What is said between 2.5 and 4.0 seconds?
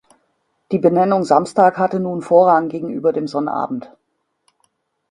gegenüber dem Sonnabend.